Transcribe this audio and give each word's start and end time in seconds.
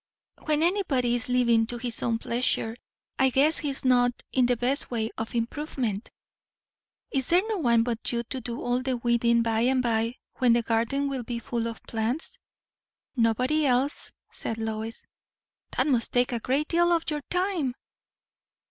"When 0.45 0.63
anybody 0.63 1.13
is 1.13 1.29
living 1.29 1.67
to 1.67 1.77
his 1.77 2.01
own 2.01 2.17
pleasure, 2.17 2.75
I 3.19 3.29
guess 3.29 3.59
he 3.59 3.69
is 3.69 3.85
not 3.85 4.11
in 4.31 4.47
the 4.47 4.57
best 4.57 4.89
way 4.89 5.11
of 5.15 5.35
improvement." 5.35 6.09
"Is 7.11 7.27
there 7.27 7.43
no 7.47 7.59
one 7.59 7.83
but 7.83 8.11
you 8.11 8.23
to 8.23 8.41
do 8.41 8.59
all 8.63 8.81
the 8.81 8.97
weeding, 8.97 9.43
by 9.43 9.59
and 9.59 9.79
by, 9.83 10.15
when 10.39 10.53
the 10.53 10.63
garden 10.63 11.07
will 11.07 11.21
be 11.21 11.37
full 11.37 11.67
of 11.67 11.83
plants?" 11.83 12.39
"Nobody 13.15 13.63
else," 13.67 14.11
said 14.31 14.57
Lois. 14.57 15.05
"That 15.77 15.85
must 15.85 16.11
take 16.13 16.31
a 16.31 16.39
great 16.39 16.67
deal 16.69 16.91
of 16.91 17.05
your 17.11 17.21
time!" 17.29 17.75